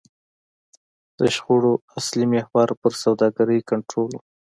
د 1.17 1.19
شخړو 1.35 1.73
اصلي 1.97 2.25
محور 2.33 2.69
پر 2.81 2.93
سوداګرۍ 3.03 3.59
کنټرول 3.71 4.11
و. 4.17 4.21